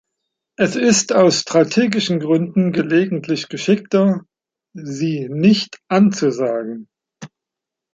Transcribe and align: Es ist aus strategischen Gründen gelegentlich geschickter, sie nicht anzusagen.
Es 0.57 0.75
ist 0.75 1.13
aus 1.13 1.41
strategischen 1.41 2.19
Gründen 2.19 2.71
gelegentlich 2.71 3.49
geschickter, 3.49 4.21
sie 4.73 5.29
nicht 5.29 5.79
anzusagen. 5.89 6.89